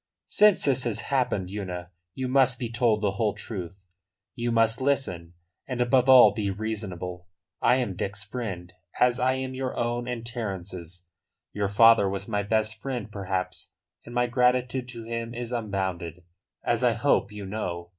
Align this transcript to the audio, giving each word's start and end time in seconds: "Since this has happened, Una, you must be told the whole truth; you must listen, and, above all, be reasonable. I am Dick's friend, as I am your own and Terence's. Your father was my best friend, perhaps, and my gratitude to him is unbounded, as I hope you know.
"Since 0.25 0.65
this 0.65 0.83
has 0.85 1.01
happened, 1.01 1.51
Una, 1.51 1.91
you 2.15 2.27
must 2.27 2.57
be 2.57 2.71
told 2.71 3.01
the 3.01 3.11
whole 3.17 3.35
truth; 3.35 3.85
you 4.33 4.51
must 4.51 4.81
listen, 4.81 5.35
and, 5.67 5.79
above 5.79 6.09
all, 6.09 6.33
be 6.33 6.49
reasonable. 6.49 7.27
I 7.61 7.75
am 7.75 7.95
Dick's 7.95 8.23
friend, 8.23 8.73
as 8.99 9.19
I 9.19 9.33
am 9.33 9.53
your 9.53 9.77
own 9.77 10.07
and 10.07 10.25
Terence's. 10.25 11.05
Your 11.53 11.67
father 11.67 12.09
was 12.09 12.27
my 12.27 12.41
best 12.41 12.81
friend, 12.81 13.11
perhaps, 13.11 13.73
and 14.03 14.15
my 14.15 14.25
gratitude 14.25 14.89
to 14.89 15.03
him 15.03 15.35
is 15.35 15.51
unbounded, 15.51 16.23
as 16.63 16.83
I 16.83 16.93
hope 16.93 17.31
you 17.31 17.45
know. 17.45 17.89